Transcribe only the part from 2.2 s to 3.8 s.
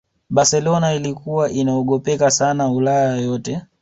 sana ulaya yote